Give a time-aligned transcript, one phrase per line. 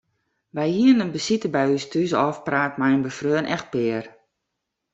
[0.55, 4.05] Wy hiene in besite by ús thús ôfpraat mei in befreone echtpear.